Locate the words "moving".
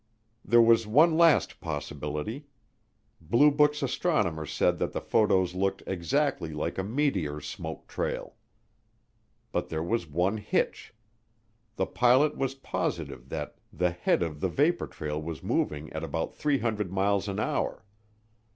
15.43-15.93